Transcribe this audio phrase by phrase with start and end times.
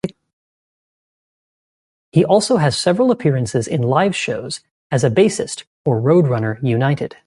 [2.11, 7.17] He also has several appearances in live shows as a bassist for Roadrunner United.